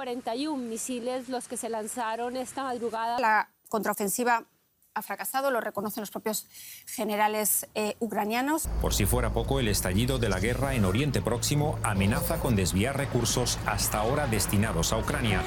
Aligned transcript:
41 0.00 0.56
misiles 0.56 1.28
los 1.28 1.46
que 1.46 1.58
se 1.58 1.68
lanzaron 1.68 2.34
esta 2.38 2.64
madrugada. 2.64 3.18
La 3.18 3.50
contraofensiva 3.68 4.46
ha 4.94 5.02
fracasado, 5.02 5.50
lo 5.50 5.60
reconocen 5.60 6.00
los 6.00 6.10
propios 6.10 6.46
generales 6.86 7.66
eh, 7.74 7.96
ucranianos. 7.98 8.66
Por 8.80 8.94
si 8.94 9.04
fuera 9.04 9.34
poco, 9.34 9.60
el 9.60 9.68
estallido 9.68 10.18
de 10.18 10.30
la 10.30 10.40
guerra 10.40 10.74
en 10.74 10.86
Oriente 10.86 11.20
Próximo 11.20 11.78
amenaza 11.82 12.40
con 12.40 12.56
desviar 12.56 12.96
recursos 12.96 13.58
hasta 13.66 13.98
ahora 13.98 14.26
destinados 14.26 14.94
a 14.94 14.96
Ucrania. 14.96 15.42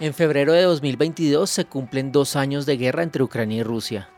En 0.00 0.12
febrero 0.12 0.52
de 0.52 0.64
2022 0.64 1.48
se 1.48 1.64
cumplen 1.64 2.12
dos 2.12 2.36
años 2.36 2.66
de 2.66 2.76
guerra 2.76 3.02
entre 3.02 3.22
Ucrania 3.22 3.60
y 3.60 3.62
Rusia. 3.62 4.10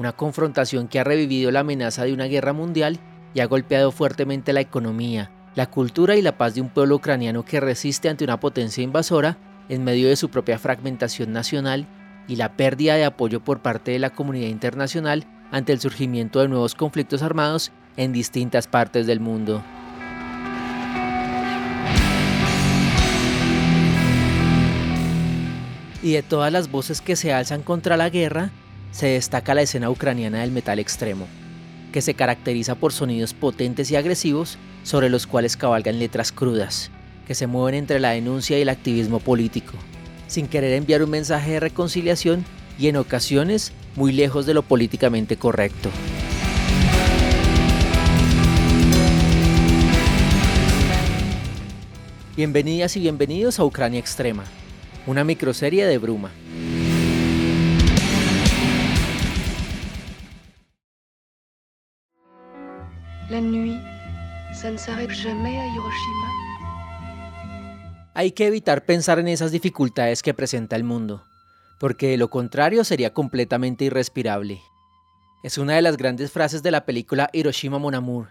Una 0.00 0.12
confrontación 0.12 0.88
que 0.88 0.98
ha 0.98 1.04
revivido 1.04 1.50
la 1.50 1.60
amenaza 1.60 2.06
de 2.06 2.14
una 2.14 2.24
guerra 2.24 2.54
mundial 2.54 2.98
y 3.34 3.40
ha 3.40 3.44
golpeado 3.44 3.92
fuertemente 3.92 4.54
la 4.54 4.62
economía, 4.62 5.30
la 5.54 5.66
cultura 5.66 6.16
y 6.16 6.22
la 6.22 6.38
paz 6.38 6.54
de 6.54 6.62
un 6.62 6.70
pueblo 6.70 6.96
ucraniano 6.96 7.44
que 7.44 7.60
resiste 7.60 8.08
ante 8.08 8.24
una 8.24 8.40
potencia 8.40 8.82
invasora 8.82 9.36
en 9.68 9.84
medio 9.84 10.08
de 10.08 10.16
su 10.16 10.30
propia 10.30 10.58
fragmentación 10.58 11.34
nacional 11.34 11.86
y 12.26 12.36
la 12.36 12.56
pérdida 12.56 12.94
de 12.94 13.04
apoyo 13.04 13.44
por 13.44 13.60
parte 13.60 13.90
de 13.90 13.98
la 13.98 14.08
comunidad 14.08 14.48
internacional 14.48 15.26
ante 15.50 15.74
el 15.74 15.80
surgimiento 15.80 16.40
de 16.40 16.48
nuevos 16.48 16.74
conflictos 16.74 17.20
armados 17.20 17.70
en 17.98 18.14
distintas 18.14 18.68
partes 18.68 19.06
del 19.06 19.20
mundo. 19.20 19.62
y 26.02 26.12
de 26.12 26.22
todas 26.22 26.50
las 26.50 26.70
voces 26.70 27.02
que 27.02 27.14
se 27.14 27.34
alzan 27.34 27.60
contra 27.60 27.98
la 27.98 28.08
guerra, 28.08 28.50
se 28.92 29.06
destaca 29.08 29.54
la 29.54 29.62
escena 29.62 29.90
ucraniana 29.90 30.40
del 30.40 30.50
metal 30.50 30.78
extremo, 30.78 31.26
que 31.92 32.02
se 32.02 32.14
caracteriza 32.14 32.74
por 32.74 32.92
sonidos 32.92 33.34
potentes 33.34 33.90
y 33.90 33.96
agresivos 33.96 34.58
sobre 34.82 35.08
los 35.08 35.26
cuales 35.26 35.56
cabalgan 35.56 35.98
letras 35.98 36.32
crudas, 36.32 36.90
que 37.26 37.34
se 37.34 37.46
mueven 37.46 37.74
entre 37.74 38.00
la 38.00 38.10
denuncia 38.10 38.58
y 38.58 38.62
el 38.62 38.68
activismo 38.68 39.20
político, 39.20 39.74
sin 40.26 40.48
querer 40.48 40.72
enviar 40.74 41.02
un 41.02 41.10
mensaje 41.10 41.52
de 41.52 41.60
reconciliación 41.60 42.44
y 42.78 42.88
en 42.88 42.96
ocasiones 42.96 43.72
muy 43.96 44.12
lejos 44.12 44.46
de 44.46 44.54
lo 44.54 44.62
políticamente 44.62 45.36
correcto. 45.36 45.90
Bienvenidas 52.36 52.96
y 52.96 53.00
bienvenidos 53.00 53.58
a 53.60 53.64
Ucrania 53.64 54.00
Extrema, 54.00 54.44
una 55.06 55.24
microserie 55.24 55.84
de 55.84 55.98
Bruma. 55.98 56.30
La 63.30 63.40
nuit, 63.40 63.78
ça 64.52 64.72
ne 64.72 64.76
s'arrête 64.76 65.12
jamais 65.12 65.56
a 65.56 65.66
Hiroshima. 65.66 66.26
Hay 68.12 68.32
que 68.32 68.48
evitar 68.48 68.84
pensar 68.84 69.20
en 69.20 69.28
esas 69.28 69.52
dificultades 69.52 70.20
que 70.22 70.34
presenta 70.34 70.74
el 70.74 70.82
mundo, 70.82 71.22
porque 71.78 72.08
de 72.08 72.16
lo 72.16 72.28
contrario 72.28 72.82
sería 72.82 73.14
completamente 73.14 73.84
irrespirable. 73.84 74.60
Es 75.44 75.58
una 75.58 75.74
de 75.76 75.82
las 75.82 75.96
grandes 75.96 76.32
frases 76.32 76.64
de 76.64 76.72
la 76.72 76.84
película 76.84 77.30
Hiroshima 77.32 77.78
Mon 77.78 77.94
Amour, 77.94 78.30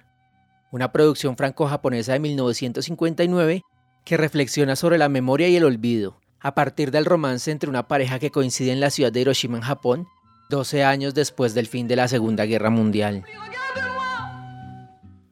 una 0.70 0.92
producción 0.92 1.38
franco-japonesa 1.38 2.12
de 2.12 2.20
1959 2.20 3.64
que 4.04 4.18
reflexiona 4.18 4.76
sobre 4.76 4.98
la 4.98 5.08
memoria 5.08 5.48
y 5.48 5.56
el 5.56 5.64
olvido, 5.64 6.20
a 6.42 6.56
partir 6.56 6.92
del 6.92 7.06
romance 7.06 7.52
entre 7.52 7.70
una 7.70 7.88
pareja 7.88 8.20
que 8.20 8.32
coincide 8.32 8.74
en 8.74 8.82
la 8.82 8.90
ciudad 8.90 9.14
de 9.14 9.22
Hiroshima 9.22 9.56
en 9.56 9.64
Japón, 9.64 10.08
12 10.50 10.84
años 10.84 11.14
después 11.14 11.54
del 11.54 11.68
fin 11.68 11.88
de 11.88 11.96
la 11.96 12.10
Segunda 12.10 12.46
Guerra 12.46 12.70
Mundial. 12.70 13.24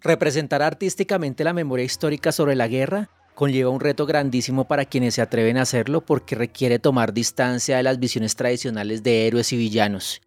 Representar 0.08 0.61
artísticamente 0.61 1.44
la 1.44 1.52
memoria 1.52 1.83
histórica 1.83 2.31
sobre 2.31 2.55
la 2.55 2.69
guerra 2.69 3.09
conlleva 3.36 3.72
un 3.72 3.81
reto 3.81 4.05
grandísimo 4.05 4.65
para 4.65 4.86
quienes 4.86 5.15
se 5.15 5.21
atreven 5.21 5.58
a 5.58 5.64
hacerlo 5.64 5.99
porque 5.99 6.33
requiere 6.33 6.80
tomar 6.80 7.11
distancia 7.11 7.76
de 7.76 7.83
las 7.83 7.99
visiones 7.99 8.37
tradicionales 8.37 9.04
de 9.04 9.27
héroes 9.27 9.52
y 9.52 9.58
villanos 9.58 10.21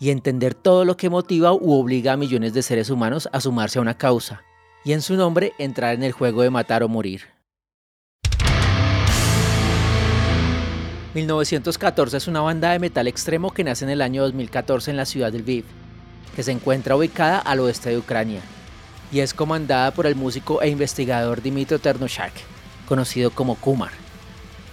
y 0.00 0.08
entender 0.08 0.54
todo 0.54 0.86
lo 0.86 0.96
que 0.96 1.10
motiva 1.10 1.52
u 1.52 1.74
obliga 1.74 2.14
a 2.14 2.16
millones 2.16 2.54
de 2.54 2.62
seres 2.62 2.88
humanos 2.88 3.28
a 3.30 3.42
sumarse 3.42 3.78
a 3.78 3.82
una 3.82 3.98
causa 3.98 4.42
y 4.86 4.94
en 4.94 5.02
su 5.02 5.16
nombre 5.16 5.52
entrar 5.58 5.94
en 5.94 6.02
el 6.02 6.12
juego 6.12 6.40
de 6.40 6.48
matar 6.48 6.82
o 6.82 6.88
morir. 6.88 7.24
1914 11.12 12.16
es 12.16 12.26
una 12.26 12.40
banda 12.40 12.72
de 12.72 12.78
metal 12.78 13.06
extremo 13.06 13.52
que 13.52 13.64
nace 13.64 13.84
en 13.84 13.90
el 13.90 14.00
año 14.00 14.22
2014 14.22 14.92
en 14.92 14.96
la 14.96 15.04
ciudad 15.04 15.30
de 15.30 15.40
Lviv, 15.40 15.66
que 16.34 16.42
se 16.42 16.52
encuentra 16.52 16.96
ubicada 16.96 17.38
al 17.38 17.60
oeste 17.60 17.90
de 17.90 17.98
Ucrania, 17.98 18.40
y 19.12 19.20
es 19.20 19.34
comandada 19.34 19.90
por 19.92 20.06
el 20.06 20.14
músico 20.14 20.62
e 20.62 20.68
investigador 20.68 21.42
Dimitro 21.42 21.78
Ternoshak, 21.78 22.32
conocido 22.86 23.30
como 23.30 23.54
Kumar, 23.54 23.92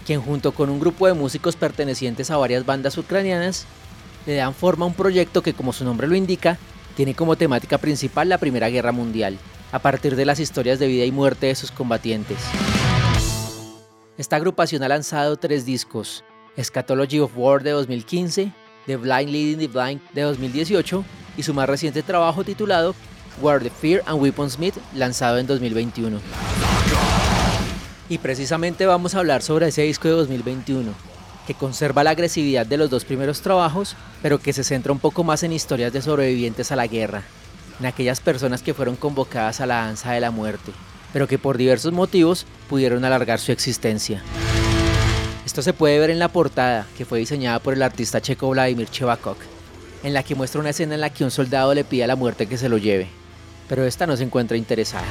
quien 0.06 0.22
junto 0.22 0.52
con 0.54 0.70
un 0.70 0.80
grupo 0.80 1.08
de 1.08 1.14
músicos 1.14 1.56
pertenecientes 1.56 2.32
a 2.32 2.38
varias 2.38 2.66
bandas 2.66 2.98
ucranianas 2.98 3.66
le 4.26 4.36
dan 4.36 4.54
forma 4.54 4.86
a 4.86 4.88
un 4.88 4.94
proyecto 4.94 5.42
que, 5.42 5.54
como 5.54 5.74
su 5.74 5.84
nombre 5.84 6.08
lo 6.08 6.16
indica, 6.16 6.58
tiene 6.96 7.16
como 7.16 7.36
temática 7.36 7.78
principal 7.78 8.30
la 8.30 8.38
Primera 8.38 8.70
Guerra 8.70 8.92
Mundial, 8.92 9.38
a 9.72 9.80
partir 9.80 10.16
de 10.16 10.26
las 10.26 10.40
historias 10.40 10.80
de 10.80 10.88
vida 10.88 11.06
y 11.06 11.12
muerte 11.12 11.48
de 11.48 11.56
sus 11.56 11.72
combatientes. 11.72 12.38
Esta 14.18 14.36
agrupación 14.36 14.84
ha 14.84 14.88
lanzado 14.88 15.38
tres 15.38 15.66
discos, 15.66 16.24
Eschatology 16.56 17.20
of 17.20 17.32
War 17.36 17.64
de 17.64 17.72
2015, 17.72 18.52
The 18.86 18.98
Blind 18.98 19.30
Leading 19.30 19.58
the 19.58 19.68
Blind 19.68 20.02
de 20.14 20.22
2018 20.22 21.04
y 21.36 21.44
su 21.44 21.54
más 21.54 21.68
reciente 21.68 22.04
trabajo 22.04 22.44
titulado 22.44 22.94
Where 23.42 23.60
the 23.60 23.70
Fear 23.70 24.04
and 24.06 24.22
Weaponsmith 24.22 24.76
lanzado 24.94 25.38
en 25.38 25.48
2021. 25.48 26.20
Y 28.10 28.18
precisamente 28.20 28.86
vamos 28.86 29.16
a 29.16 29.20
hablar 29.20 29.42
sobre 29.42 29.68
ese 29.68 29.84
disco 29.84 30.08
de 30.08 30.14
2021, 30.14 30.92
que 31.48 31.54
conserva 31.54 32.04
la 32.04 32.12
agresividad 32.12 32.66
de 32.66 32.78
los 32.78 32.90
dos 32.90 33.06
primeros 33.06 33.42
trabajos, 33.42 33.96
pero 34.22 34.40
que 34.40 34.54
se 34.54 34.64
centra 34.64 34.92
un 34.92 35.00
poco 35.00 35.24
más 35.24 35.44
en 35.44 35.54
historias 35.54 35.94
de 35.94 36.02
sobrevivientes 36.02 36.72
a 36.72 36.76
la 36.76 36.88
guerra, 36.88 37.24
en 37.80 37.86
aquellas 37.86 38.20
personas 38.20 38.62
que 38.62 38.74
fueron 38.74 38.96
convocadas 38.96 39.62
a 39.62 39.66
la 39.66 39.86
danza 39.86 40.12
de 40.12 40.20
la 40.20 40.32
muerte, 40.32 40.72
pero 41.12 41.28
que 41.28 41.40
por 41.40 41.58
diversos 41.58 41.94
motivos 41.94 42.46
pudieron 42.70 43.04
alargar 43.06 43.40
su 43.40 43.52
existencia. 43.52 44.22
Esto 45.46 45.62
se 45.62 45.74
puede 45.74 46.00
ver 46.00 46.10
en 46.10 46.20
la 46.20 46.30
portada, 46.30 46.86
que 46.98 47.06
fue 47.06 47.20
diseñada 47.20 47.60
por 47.60 47.74
el 47.74 47.82
artista 47.84 48.22
checo 48.22 48.50
Vladimir 48.50 48.90
Chevakov, 48.90 49.38
en 50.04 50.14
la 50.14 50.24
que 50.24 50.36
muestra 50.36 50.62
una 50.62 50.72
escena 50.72 50.96
en 50.96 51.02
la 51.02 51.10
que 51.10 51.24
un 51.24 51.32
soldado 51.32 51.74
le 51.74 51.84
pide 51.84 52.04
a 52.04 52.08
la 52.08 52.16
muerte 52.16 52.48
que 52.48 52.58
se 52.58 52.70
lo 52.70 52.78
lleve, 52.78 53.08
pero 53.68 53.86
esta 53.86 54.08
no 54.08 54.16
se 54.18 54.24
encuentra 54.24 54.58
interesada. 54.58 55.06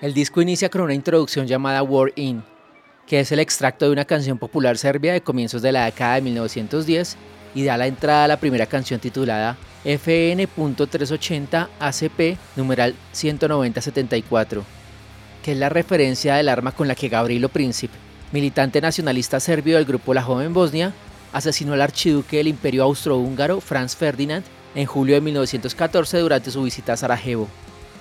El 0.00 0.14
disco 0.14 0.40
inicia 0.40 0.68
con 0.68 0.82
una 0.82 0.94
introducción 0.94 1.48
llamada 1.48 1.82
War 1.82 2.12
In, 2.14 2.44
que 3.06 3.18
es 3.18 3.32
el 3.32 3.40
extracto 3.40 3.86
de 3.86 3.90
una 3.90 4.04
canción 4.04 4.38
popular 4.38 4.78
serbia 4.78 5.12
de 5.12 5.22
comienzos 5.22 5.60
de 5.60 5.72
la 5.72 5.86
década 5.86 6.14
de 6.14 6.20
1910 6.22 7.16
y 7.54 7.64
da 7.64 7.76
la 7.76 7.88
entrada 7.88 8.24
a 8.24 8.28
la 8.28 8.38
primera 8.38 8.66
canción 8.66 9.00
titulada 9.00 9.56
FN.380 9.84 11.68
ACP 11.80 12.38
numeral 12.54 12.94
19074, 13.12 14.64
que 15.42 15.52
es 15.52 15.58
la 15.58 15.68
referencia 15.68 16.36
del 16.36 16.48
arma 16.48 16.72
con 16.72 16.86
la 16.86 16.94
que 16.94 17.08
Gavrilo 17.08 17.48
Princip, 17.48 17.90
militante 18.30 18.80
nacionalista 18.80 19.40
serbio 19.40 19.76
del 19.76 19.84
grupo 19.84 20.14
La 20.14 20.22
Joven 20.22 20.52
Bosnia, 20.52 20.92
asesinó 21.32 21.74
al 21.74 21.82
archiduque 21.82 22.38
del 22.38 22.48
Imperio 22.48 22.84
Austrohúngaro 22.84 23.60
Franz 23.60 23.96
Ferdinand 23.96 24.44
en 24.74 24.86
julio 24.86 25.14
de 25.14 25.20
1914 25.20 26.18
durante 26.18 26.50
su 26.50 26.62
visita 26.62 26.92
a 26.92 26.96
Sarajevo, 26.96 27.48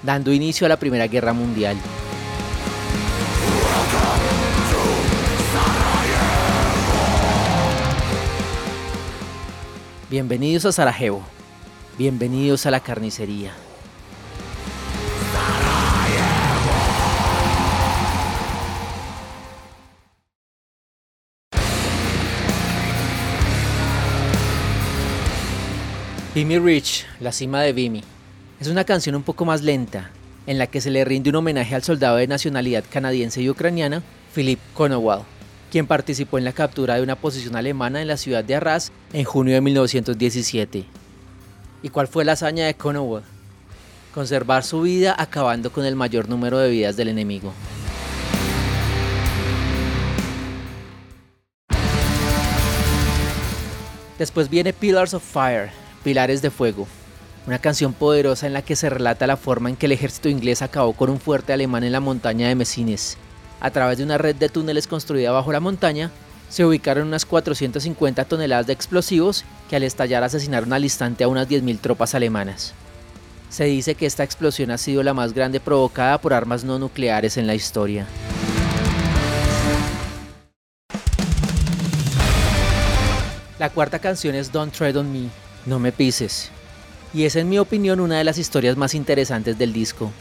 dando 0.04 0.32
inicio 0.32 0.66
a 0.66 0.70
la 0.70 0.78
Primera 0.78 1.08
Guerra 1.08 1.34
Mundial. 1.34 1.78
Bienvenidos 10.09 10.66
a 10.66 10.72
Sarajevo. 10.72 11.22
Bienvenidos 11.97 12.66
a 12.66 12.72
la 12.72 12.80
carnicería. 12.80 13.53
Vimy 26.37 26.59
Reach, 26.59 27.03
la 27.19 27.31
cima 27.31 27.63
de 27.63 27.73
Vimy. 27.73 28.03
Es 28.59 28.67
una 28.67 28.84
canción 28.84 29.16
un 29.16 29.23
poco 29.23 29.43
más 29.43 29.63
lenta, 29.63 30.11
en 30.45 30.59
la 30.59 30.67
que 30.67 30.81
se 30.81 30.91
le 30.91 31.03
rinde 31.03 31.31
un 31.31 31.37
homenaje 31.37 31.73
al 31.73 31.81
soldado 31.81 32.17
de 32.17 32.28
nacionalidad 32.28 32.84
canadiense 32.87 33.41
y 33.41 33.49
ucraniana, 33.49 34.03
Philip 34.35 34.59
Konowal, 34.75 35.23
quien 35.72 35.87
participó 35.87 36.37
en 36.37 36.43
la 36.43 36.51
captura 36.51 36.93
de 36.93 37.01
una 37.01 37.16
posición 37.16 37.55
alemana 37.55 38.03
en 38.03 38.07
la 38.07 38.17
ciudad 38.17 38.43
de 38.43 38.53
Arras 38.53 38.91
en 39.13 39.23
junio 39.23 39.55
de 39.55 39.61
1917. 39.61 40.85
¿Y 41.81 41.89
cuál 41.89 42.07
fue 42.07 42.23
la 42.23 42.34
hazaña 42.34 42.67
de 42.67 42.75
Konowal? 42.75 43.23
Conservar 44.13 44.63
su 44.63 44.81
vida 44.81 45.16
acabando 45.17 45.72
con 45.72 45.85
el 45.85 45.95
mayor 45.95 46.29
número 46.29 46.59
de 46.59 46.69
vidas 46.69 46.95
del 46.95 47.07
enemigo. 47.07 47.51
Después 54.19 54.51
viene 54.51 54.72
Pillars 54.72 55.16
of 55.16 55.23
Fire, 55.23 55.72
Pilares 56.08 56.42
de 56.42 56.52
Fuego, 56.52 56.88
una 57.48 57.59
canción 57.59 57.92
poderosa 57.92 58.48
en 58.48 58.54
la 58.54 58.62
que 58.62 58.78
se 58.78 58.90
relata 58.90 59.28
la 59.28 59.36
forma 59.36 59.68
en 59.68 59.76
que 59.76 59.88
el 59.88 59.92
ejército 59.92 60.30
inglés 60.30 60.62
acabó 60.62 60.94
con 60.94 61.09
un 61.09 61.20
fuerte 61.20 61.52
alemán 61.52 61.84
en 61.84 61.92
la 61.92 62.00
montaña 62.00 62.48
de 62.48 62.56
Messines. 62.56 63.18
A 63.59 63.72
través 63.72 63.98
de 63.98 64.06
una 64.06 64.18
red 64.18 64.34
de 64.34 64.48
túneles 64.48 64.88
construida 64.88 65.34
bajo 65.34 65.52
la 65.52 65.59
montaña, 65.59 66.09
se 66.48 66.64
ubicaron 66.64 67.09
unas 67.09 67.26
450 67.26 68.24
toneladas 68.24 68.68
de 68.68 68.72
explosivos 68.72 69.44
que 69.70 69.76
al 69.76 69.84
estallar 69.84 70.24
asesinaron 70.24 70.72
al 70.72 70.86
instante 70.86 71.26
a 71.26 71.28
unas 71.28 71.50
10.000 71.50 71.78
tropas 71.82 72.16
alemanas. 72.16 72.74
Se 73.50 73.66
dice 73.66 73.96
que 73.96 74.06
esta 74.06 74.24
explosión 74.24 74.72
ha 74.72 74.78
sido 74.78 75.04
la 75.04 75.14
más 75.14 75.34
grande 75.34 75.59
provocada 75.59 76.22
por 76.22 76.34
armas 76.34 76.64
no 76.64 76.80
nucleares 76.80 77.36
en 77.36 77.48
la 77.48 77.56
historia. 77.56 78.08
La 83.59 83.70
cuarta 83.72 84.00
canción 84.00 84.36
es 84.36 84.54
Don't 84.54 84.74
Tread 84.74 84.96
on 84.96 85.12
Me, 85.12 85.30
No 85.66 85.80
me 85.80 85.92
pises, 85.92 86.50
y 87.14 87.26
es 87.26 87.36
en 87.36 87.50
mi 87.50 87.59
opinión 87.59 88.00
una 88.00 88.18
de 88.18 88.24
las 88.24 88.38
historias 88.38 88.78
más 88.78 88.94
interesantes 88.94 89.58
del 89.58 89.74
disco. 89.74 90.12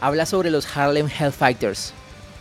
Habla 0.00 0.26
sobre 0.26 0.50
los 0.50 0.66
Harlem 0.76 1.08
Hellfighters, 1.08 1.92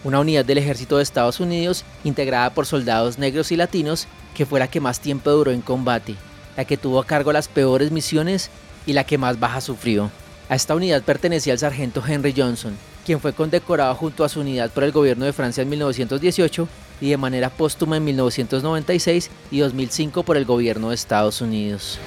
una 0.03 0.19
unidad 0.19 0.45
del 0.45 0.57
ejército 0.57 0.97
de 0.97 1.03
Estados 1.03 1.39
Unidos 1.39 1.83
integrada 2.03 2.51
por 2.51 2.65
soldados 2.65 3.17
negros 3.17 3.51
y 3.51 3.55
latinos 3.55 4.07
que 4.35 4.45
fue 4.45 4.59
la 4.59 4.67
que 4.67 4.79
más 4.79 4.99
tiempo 4.99 5.31
duró 5.31 5.51
en 5.51 5.61
combate, 5.61 6.15
la 6.55 6.65
que 6.65 6.77
tuvo 6.77 6.99
a 6.99 7.05
cargo 7.05 7.33
las 7.33 7.47
peores 7.47 7.91
misiones 7.91 8.49
y 8.85 8.93
la 8.93 9.03
que 9.03 9.17
más 9.17 9.39
baja 9.39 9.61
sufrió. 9.61 10.11
A 10.49 10.55
esta 10.55 10.75
unidad 10.75 11.01
pertenecía 11.01 11.53
el 11.53 11.59
sargento 11.59 12.03
Henry 12.07 12.33
Johnson, 12.35 12.77
quien 13.05 13.19
fue 13.19 13.33
condecorado 13.33 13.93
junto 13.95 14.23
a 14.23 14.29
su 14.29 14.41
unidad 14.41 14.71
por 14.71 14.83
el 14.83 14.91
gobierno 14.91 15.25
de 15.25 15.33
Francia 15.33 15.63
en 15.63 15.69
1918 15.69 16.67
y 16.99 17.09
de 17.09 17.17
manera 17.17 17.49
póstuma 17.49 17.97
en 17.97 18.05
1996 18.05 19.29
y 19.51 19.59
2005 19.59 20.23
por 20.23 20.37
el 20.37 20.45
gobierno 20.45 20.89
de 20.89 20.95
Estados 20.95 21.41
Unidos. 21.41 21.99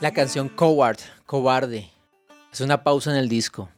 La 0.00 0.12
canción 0.12 0.48
Coward, 0.48 0.98
Cobarde, 1.26 1.90
es 2.52 2.60
una 2.60 2.82
pausa 2.82 3.10
en 3.10 3.16
el 3.16 3.28
disco. 3.28 3.68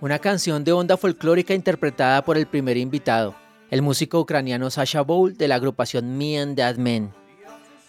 Una 0.00 0.18
canción 0.18 0.64
de 0.64 0.72
onda 0.72 0.96
folclórica 0.96 1.54
interpretada 1.54 2.24
por 2.24 2.36
el 2.36 2.46
primer 2.46 2.76
invitado, 2.76 3.34
el 3.70 3.82
músico 3.82 4.20
ucraniano 4.20 4.70
Sasha 4.70 5.02
Bowl 5.02 5.36
de 5.36 5.48
la 5.48 5.56
agrupación 5.56 6.16
Me 6.16 6.38
and 6.38 6.56
That 6.56 6.76
Men, 6.76 7.12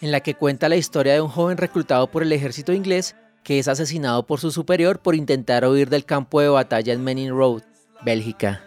en 0.02 0.12
la 0.12 0.20
que 0.22 0.36
cuenta 0.36 0.70
la 0.70 0.78
historia 0.78 1.14
de 1.14 1.22
un 1.22 1.30
joven 1.30 1.58
reclutado 1.58 2.08
por 2.08 2.24
el 2.24 2.32
ejército 2.32 2.74
inglés 2.74 3.16
que 3.46 3.60
es 3.60 3.68
asesinado 3.68 4.26
por 4.26 4.40
su 4.40 4.52
superior 4.52 5.00
por 5.00 5.14
intentar 5.14 5.66
huir 5.68 5.88
del 5.88 6.04
campo 6.04 6.42
de 6.42 6.50
batalla 6.50 6.92
en 6.94 7.04
Menin 7.04 7.30
Road, 7.30 7.62
Bélgica. 8.04 8.64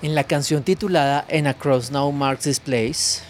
En 0.00 0.14
la 0.14 0.24
canción 0.24 0.62
titulada 0.62 1.26
En 1.28 1.46
a 1.46 1.52
Cross 1.52 1.90
Now 1.90 2.10
Marks 2.10 2.44
This 2.44 2.58
Place, 2.58 3.20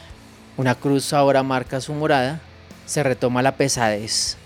una 0.56 0.76
cruz 0.76 1.12
ahora 1.12 1.43
marca 1.43 1.81
su 1.81 1.93
morada, 1.94 2.40
se 2.87 3.02
retoma 3.02 3.43
la 3.43 3.56
pesadez. 3.56 4.37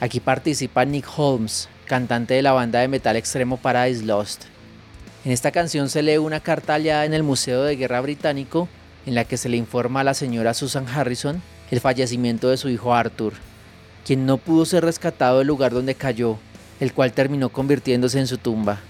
Aquí 0.00 0.20
participa 0.20 0.86
Nick 0.86 1.06
Holmes, 1.18 1.68
cantante 1.84 2.32
de 2.32 2.40
la 2.40 2.52
banda 2.52 2.80
de 2.80 2.88
metal 2.88 3.16
extremo 3.16 3.58
Paradise 3.58 4.06
Lost. 4.06 4.44
En 5.26 5.32
esta 5.32 5.52
canción 5.52 5.90
se 5.90 6.02
lee 6.02 6.16
una 6.16 6.40
carta 6.40 6.72
hallada 6.72 7.04
en 7.04 7.12
el 7.12 7.22
Museo 7.22 7.62
de 7.64 7.76
Guerra 7.76 8.00
Británico 8.00 8.70
en 9.06 9.14
la 9.14 9.24
que 9.24 9.36
se 9.36 9.48
le 9.48 9.56
informa 9.56 10.00
a 10.00 10.04
la 10.04 10.14
señora 10.14 10.54
Susan 10.54 10.86
Harrison 10.88 11.42
el 11.70 11.80
fallecimiento 11.80 12.48
de 12.48 12.56
su 12.56 12.68
hijo 12.68 12.94
Arthur, 12.94 13.34
quien 14.04 14.26
no 14.26 14.38
pudo 14.38 14.64
ser 14.64 14.84
rescatado 14.84 15.38
del 15.38 15.46
lugar 15.46 15.72
donde 15.72 15.94
cayó, 15.94 16.38
el 16.80 16.92
cual 16.92 17.12
terminó 17.12 17.50
convirtiéndose 17.50 18.18
en 18.18 18.26
su 18.26 18.38
tumba. 18.38 18.80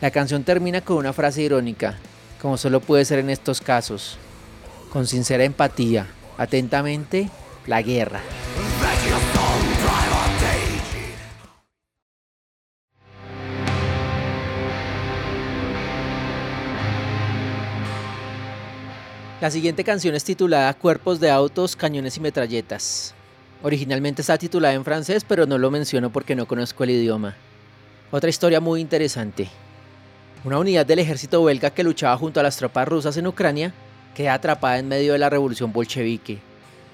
La 0.00 0.10
canción 0.10 0.44
termina 0.44 0.80
con 0.82 0.98
una 0.98 1.12
frase 1.12 1.42
irónica, 1.42 1.96
como 2.42 2.58
solo 2.58 2.80
puede 2.80 3.04
ser 3.04 3.18
en 3.18 3.30
estos 3.30 3.60
casos. 3.60 4.18
Con 4.92 5.06
sincera 5.06 5.44
empatía, 5.44 6.06
atentamente, 6.36 7.30
la 7.66 7.82
guerra. 7.82 8.20
La 19.38 19.50
siguiente 19.50 19.84
canción 19.84 20.14
es 20.14 20.24
titulada 20.24 20.72
Cuerpos 20.72 21.20
de 21.20 21.30
autos, 21.30 21.76
cañones 21.76 22.16
y 22.16 22.20
metralletas. 22.20 23.12
Originalmente 23.62 24.22
está 24.22 24.38
titulada 24.38 24.72
en 24.72 24.82
francés, 24.82 25.26
pero 25.28 25.44
no 25.44 25.58
lo 25.58 25.70
menciono 25.70 26.10
porque 26.10 26.34
no 26.34 26.48
conozco 26.48 26.84
el 26.84 26.90
idioma. 26.90 27.34
Otra 28.10 28.30
historia 28.30 28.60
muy 28.60 28.80
interesante. 28.80 29.50
Una 30.42 30.58
unidad 30.58 30.86
del 30.86 31.00
ejército 31.00 31.44
belga 31.44 31.68
que 31.68 31.84
luchaba 31.84 32.16
junto 32.16 32.40
a 32.40 32.42
las 32.42 32.56
tropas 32.56 32.88
rusas 32.88 33.14
en 33.18 33.26
Ucrania 33.26 33.74
queda 34.14 34.32
atrapada 34.32 34.78
en 34.78 34.88
medio 34.88 35.12
de 35.12 35.18
la 35.18 35.28
revolución 35.28 35.70
bolchevique 35.70 36.38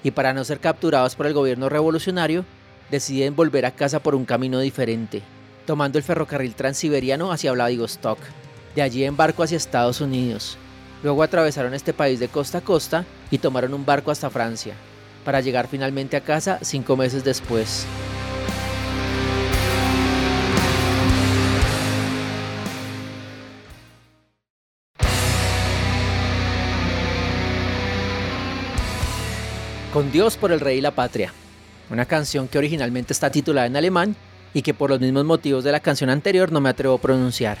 y 0.03 0.11
para 0.11 0.33
no 0.33 0.43
ser 0.43 0.59
capturados 0.59 1.15
por 1.15 1.27
el 1.27 1.33
gobierno 1.33 1.69
revolucionario 1.69 2.43
deciden 2.91 3.37
volver 3.37 3.65
a 3.65 3.71
casa 3.71 3.99
por 3.99 4.15
un 4.15 4.25
camino 4.25 4.59
diferente, 4.59 5.21
tomando 5.65 5.97
el 5.97 6.03
ferrocarril 6.03 6.55
transiberiano 6.55 7.31
hacia 7.31 7.53
Vladivostok, 7.53 8.19
de 8.75 8.81
allí 8.81 9.05
en 9.05 9.15
barco 9.15 9.43
hacia 9.43 9.55
Estados 9.55 10.01
Unidos. 10.01 10.57
Luego 11.03 11.21
atravesaron 11.21 11.73
este 11.73 11.93
país 11.93 12.19
de 12.19 12.29
costa 12.29 12.59
a 12.59 12.61
costa 12.61 13.05
y 13.29 13.37
tomaron 13.37 13.73
un 13.73 13.85
barco 13.85 14.09
hasta 14.09 14.29
Francia, 14.29 14.73
para 15.25 15.41
llegar 15.41 15.67
finalmente 15.67 16.15
a 16.15 16.21
casa 16.21 16.59
cinco 16.61 16.95
meses 16.95 17.25
después. 17.25 17.85
Con 29.91 30.11
Dios 30.11 30.37
por 30.37 30.51
el 30.51 30.59
Rey 30.59 30.79
y 30.79 30.81
la 30.81 30.91
Patria, 30.91 31.33
una 31.91 32.05
canción 32.05 32.47
que 32.47 32.57
originalmente 32.57 33.13
está 33.13 33.29
titulada 33.29 33.67
en 33.67 33.75
alemán 33.75 34.15
y 34.53 34.61
que 34.61 34.73
por 34.73 34.89
los 34.89 34.99
mismos 34.99 35.25
motivos 35.25 35.63
de 35.65 35.71
la 35.71 35.81
canción 35.81 36.09
anterior 36.09 36.51
no 36.51 36.61
me 36.61 36.69
atrevo 36.69 36.95
a 36.95 37.01
pronunciar. 37.01 37.57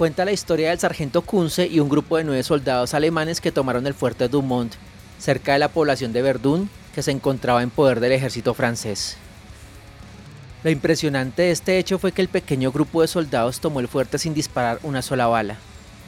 Cuenta 0.00 0.24
la 0.24 0.32
historia 0.32 0.70
del 0.70 0.78
sargento 0.78 1.20
Kunze 1.20 1.66
y 1.66 1.78
un 1.78 1.90
grupo 1.90 2.16
de 2.16 2.24
nueve 2.24 2.42
soldados 2.42 2.94
alemanes 2.94 3.38
que 3.42 3.52
tomaron 3.52 3.86
el 3.86 3.92
fuerte 3.92 4.28
Dumont, 4.28 4.72
cerca 5.18 5.52
de 5.52 5.58
la 5.58 5.68
población 5.68 6.14
de 6.14 6.22
Verdun, 6.22 6.70
que 6.94 7.02
se 7.02 7.10
encontraba 7.10 7.62
en 7.62 7.68
poder 7.68 8.00
del 8.00 8.12
ejército 8.12 8.54
francés. 8.54 9.18
Lo 10.64 10.70
impresionante 10.70 11.42
de 11.42 11.50
este 11.50 11.76
hecho 11.76 11.98
fue 11.98 12.12
que 12.12 12.22
el 12.22 12.28
pequeño 12.28 12.72
grupo 12.72 13.02
de 13.02 13.08
soldados 13.08 13.60
tomó 13.60 13.80
el 13.80 13.88
fuerte 13.88 14.16
sin 14.16 14.32
disparar 14.32 14.78
una 14.84 15.02
sola 15.02 15.26
bala, 15.26 15.58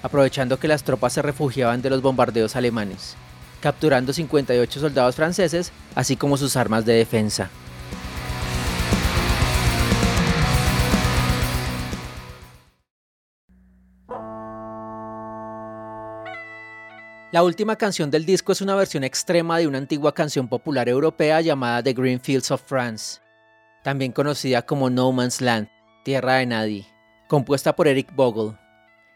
aprovechando 0.03 0.59
que 0.59 0.69
las 0.69 0.85
tropas 0.85 1.13
se 1.13 1.21
refugiaban 1.21 1.83
de 1.83 1.91
los 1.91 2.01
bombardeos 2.01 2.57
alemanes 2.57 3.15
capturando 3.61 4.13
58 4.13 4.81
soldados 4.81 5.15
franceses, 5.15 5.71
así 5.95 6.17
como 6.17 6.37
sus 6.37 6.57
armas 6.57 6.85
de 6.85 6.95
defensa. 6.95 7.49
La 17.33 17.43
última 17.43 17.77
canción 17.77 18.11
del 18.11 18.27
disco 18.27 18.53
es 18.53 18.61
una 18.61 18.75
versión 18.75 19.05
extrema 19.05 19.57
de 19.57 19.67
una 19.67 19.79
antigua 19.79 20.13
canción 20.13 20.49
popular 20.49 20.87
europea 20.91 21.41
llamada 21.41 21.83
The 21.83 21.95
Green 21.95 22.21
Fields 22.21 22.51
of 22.51 22.63
France, 22.63 23.23
también 23.83 24.13
conocida 24.13 24.67
como 24.67 24.91
No 24.91 25.11
Man's 25.13 25.41
Land, 25.41 25.71
Tierra 26.05 26.35
de 26.35 26.45
Nadie, 26.45 26.87
compuesta 27.29 27.75
por 27.75 27.89
Eric 27.89 28.15
Bogle, 28.15 28.59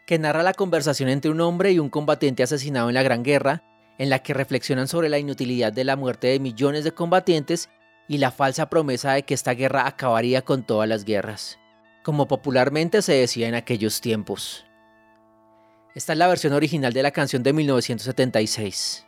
que 0.06 0.18
narra 0.18 0.42
la 0.42 0.54
conversación 0.54 1.10
entre 1.10 1.30
un 1.30 1.42
hombre 1.42 1.72
y 1.72 1.78
un 1.78 1.90
combatiente 1.90 2.42
asesinado 2.42 2.88
en 2.88 2.94
la 2.94 3.02
Gran 3.02 3.22
Guerra 3.22 3.62
en 3.98 4.08
la 4.08 4.20
que 4.20 4.32
reflexionan 4.32 4.88
sobre 4.88 5.10
la 5.10 5.18
inutilidad 5.18 5.74
de 5.74 5.84
la 5.84 5.96
muerte 5.96 6.28
de 6.28 6.40
millones 6.40 6.84
de 6.84 6.92
combatientes 6.92 7.68
y 8.08 8.16
la 8.16 8.30
falsa 8.30 8.70
promesa 8.70 9.12
de 9.12 9.24
que 9.24 9.34
esta 9.34 9.52
guerra 9.52 9.86
acabaría 9.86 10.40
con 10.40 10.62
todas 10.62 10.88
las 10.88 11.04
guerras, 11.04 11.58
como 12.02 12.28
popularmente 12.28 13.02
se 13.02 13.12
decía 13.12 13.46
en 13.46 13.54
aquellos 13.54 14.00
tiempos. 14.00 14.64
Esta 15.96 16.12
es 16.12 16.18
la 16.18 16.28
versión 16.28 16.52
original 16.52 16.92
de 16.92 17.02
la 17.02 17.10
canción 17.10 17.42
de 17.42 17.54
1976. 17.54 19.06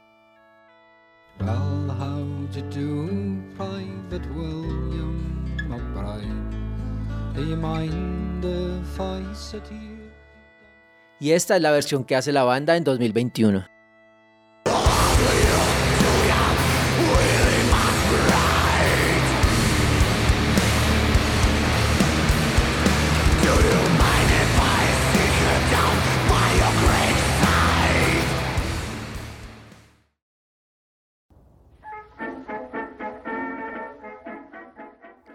Y 11.20 11.30
esta 11.32 11.56
es 11.56 11.62
la 11.62 11.70
versión 11.72 12.04
que 12.04 12.16
hace 12.16 12.32
la 12.32 12.44
banda 12.44 12.74
en 12.74 12.84
2021. 12.84 13.77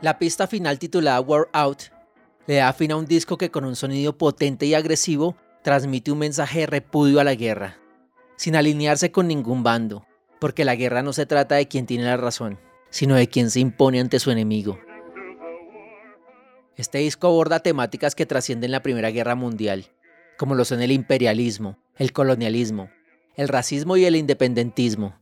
La 0.03 0.19
pista 0.19 0.47
final 0.47 0.79
titulada 0.79 1.21
War 1.21 1.47
Out 1.53 1.83
le 2.45 2.55
da 2.55 2.73
fin 2.73 2.91
a 2.91 2.97
un 2.97 3.05
disco 3.05 3.37
que 3.37 3.51
con 3.51 3.63
un 3.63 3.77
sonido 3.77 4.17
potente 4.17 4.65
y 4.65 4.73
agresivo 4.73 5.37
transmite 5.61 6.11
un 6.11 6.17
mensaje 6.17 6.59
de 6.59 6.65
repudio 6.65 7.21
a 7.21 7.23
la 7.23 7.35
guerra, 7.35 7.77
sin 8.35 8.57
alinearse 8.57 9.13
con 9.13 9.29
ningún 9.29 9.63
bando, 9.63 10.05
porque 10.41 10.65
la 10.65 10.75
guerra 10.75 11.03
no 11.03 11.13
se 11.13 11.25
trata 11.25 11.55
de 11.55 11.69
quien 11.69 11.85
tiene 11.85 12.03
la 12.03 12.17
razón, 12.17 12.59
sino 12.89 13.15
de 13.15 13.29
quien 13.29 13.49
se 13.49 13.61
impone 13.61 14.01
ante 14.01 14.19
su 14.19 14.29
enemigo. 14.29 14.77
Este 16.75 16.97
disco 16.97 17.27
aborda 17.27 17.61
temáticas 17.61 18.13
que 18.13 18.25
trascienden 18.25 18.71
la 18.71 18.83
Primera 18.83 19.09
Guerra 19.09 19.35
Mundial, 19.35 19.85
como 20.37 20.53
lo 20.53 20.65
son 20.65 20.81
el 20.81 20.91
imperialismo, 20.91 21.77
el 21.95 22.11
colonialismo, 22.11 22.89
el 23.37 23.47
racismo 23.47 23.95
y 23.95 24.03
el 24.03 24.17
independentismo, 24.17 25.17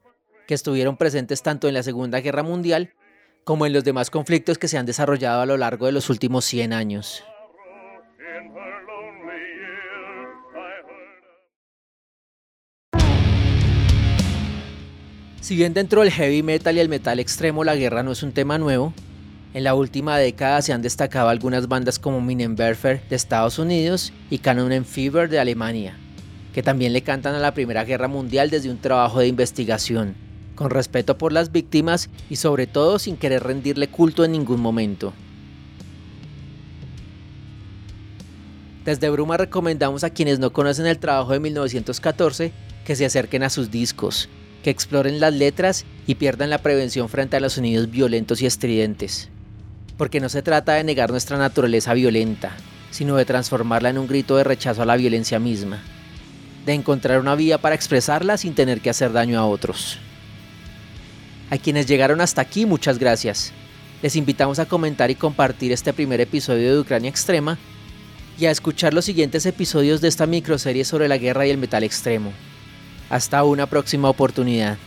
que 0.48 0.56
estuvieron 0.56 0.98
presentes 0.98 1.44
tanto 1.44 1.68
en 1.68 1.76
la 1.76 1.84
Segunda 1.84 2.20
Guerra 2.20 2.42
Mundial 2.42 2.96
como 3.44 3.66
en 3.66 3.74
los 3.74 3.84
demás 3.84 4.10
conflictos 4.10 4.58
que 4.58 4.68
se 4.68 4.78
han 4.78 4.86
desarrollado 4.86 5.42
a 5.42 5.46
lo 5.46 5.58
largo 5.58 5.86
de 5.86 5.92
los 5.92 6.10
últimos 6.10 6.46
100 6.46 6.74
años. 6.74 7.24
Si 15.42 15.56
bien 15.56 15.74
dentro 15.74 16.02
del 16.02 16.12
heavy 16.12 16.44
metal 16.44 16.78
y 16.78 16.80
el 16.80 16.88
metal 16.88 17.20
extremo 17.20 17.64
la 17.64 17.76
guerra 17.76 18.04
no 18.04 18.12
es 18.12 18.24
un 18.24 18.32
tema 18.32 18.58
nuevo, 18.58 18.94
en 19.54 19.66
la 19.66 19.74
última 19.74 20.18
década 20.18 20.62
se 20.62 20.72
han 20.72 20.82
destacado 20.82 21.28
algunas 21.28 21.68
bandas 21.68 22.00
como 22.00 22.22
Minenwerfer 22.22 23.02
de 23.10 23.16
Estados 23.16 23.60
Unidos 23.60 24.14
y 24.30 24.38
Canon 24.38 24.86
Fever 24.86 25.30
de 25.30 25.40
Alemania, 25.40 25.98
que 26.54 26.64
también 26.64 26.94
le 26.94 27.02
cantan 27.02 27.36
a 27.36 27.40
la 27.40 27.54
Primera 27.54 27.84
Guerra 27.84 28.08
Mundial 28.08 28.50
desde 28.50 28.70
un 28.70 28.78
trabajo 28.78 29.20
de 29.20 29.28
investigación, 29.28 30.16
con 30.56 30.70
respeto 30.70 31.18
por 31.18 31.32
las 31.32 31.52
víctimas 31.52 32.10
y 32.30 32.38
sobre 32.38 32.68
todo 32.68 33.00
sin 33.00 33.18
querer 33.18 33.44
rendirle 33.44 33.88
culto 33.88 34.24
en 34.24 34.32
ningún 34.32 34.62
momento. 34.62 35.14
Desde 38.86 39.10
Bruma 39.12 39.38
recomendamos 39.38 40.04
a 40.04 40.10
quienes 40.10 40.40
no 40.40 40.52
conocen 40.54 40.88
el 40.88 40.98
trabajo 40.98 41.34
de 41.34 41.40
1914 41.40 42.52
que 42.84 42.96
se 42.96 43.06
acerquen 43.06 43.44
a 43.44 43.52
sus 43.52 43.70
discos, 43.70 44.28
que 44.64 44.72
exploren 44.72 45.20
las 45.20 45.34
letras 45.34 45.86
y 46.08 46.16
pierdan 46.16 46.50
la 46.50 46.58
prevención 46.58 47.08
frente 47.08 47.38
a 47.38 47.40
los 47.40 47.54
sonidos 47.54 47.92
violentos 47.92 48.42
y 48.42 48.48
estridentes. 48.48 49.30
Porque 49.98 50.20
no 50.20 50.30
se 50.30 50.42
trata 50.42 50.74
de 50.74 50.84
negar 50.84 51.12
nuestra 51.12 51.38
naturaleza 51.38 51.94
violenta, 51.94 52.54
sino 52.90 53.16
de 53.18 53.26
transformarla 53.26 53.90
en 53.90 54.00
un 54.00 54.08
grito 54.08 54.36
de 54.36 54.44
rechazo 54.44 54.82
a 54.82 54.86
la 54.86 54.98
violencia 54.98 55.38
misma, 55.38 55.84
de 56.66 56.74
encontrar 56.74 57.20
una 57.20 57.36
vía 57.36 57.60
para 57.60 57.76
expresarla 57.76 58.38
sin 58.38 58.56
tener 58.56 58.82
que 58.82 58.90
hacer 58.90 59.12
daño 59.14 59.40
a 59.40 59.46
otros. 59.46 60.00
A 61.52 61.58
quienes 61.58 61.86
llegaron 61.86 62.22
hasta 62.22 62.42
aquí, 62.42 62.66
muchas 62.66 62.98
gracias. 62.98 63.52
Les 64.02 64.16
invitamos 64.16 64.58
a 64.60 64.66
comentar 64.66 65.12
y 65.12 65.16
compartir 65.16 65.74
este 65.74 65.92
primer 65.92 66.22
episodio 66.22 66.74
de 66.74 66.80
Ucrania 66.80 67.10
Extrema 67.10 67.58
y 68.40 68.46
a 68.46 68.52
escuchar 68.52 68.94
los 68.94 69.04
siguientes 69.04 69.46
episodios 69.46 70.00
de 70.00 70.08
esta 70.08 70.26
microserie 70.26 70.86
sobre 70.86 71.10
la 71.10 71.18
guerra 71.18 71.46
y 71.46 71.50
el 71.50 71.58
metal 71.58 71.84
extremo. 71.84 72.32
Hasta 73.10 73.44
una 73.44 73.68
próxima 73.68 74.08
oportunidad. 74.08 74.78